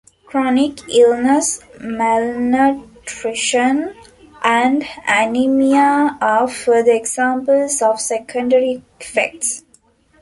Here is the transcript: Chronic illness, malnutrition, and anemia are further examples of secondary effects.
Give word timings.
Chronic 0.25 0.89
illness, 0.89 1.59
malnutrition, 1.79 3.93
and 4.43 4.83
anemia 5.07 6.17
are 6.19 6.47
further 6.47 6.93
examples 6.93 7.83
of 7.83 8.01
secondary 8.01 8.81
effects. 8.99 9.63